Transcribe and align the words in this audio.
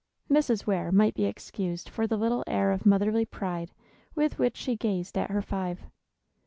Mrs. 0.31 0.65
Ware 0.65 0.91
might 0.91 1.13
be 1.13 1.25
excused 1.25 1.87
for 1.87 2.07
the 2.07 2.17
little 2.17 2.43
air 2.47 2.71
of 2.71 2.87
motherly 2.87 3.23
pride 3.23 3.69
with 4.15 4.39
which 4.39 4.57
she 4.57 4.75
gazed 4.75 5.15
at 5.15 5.29
her 5.29 5.43
five. 5.43 5.81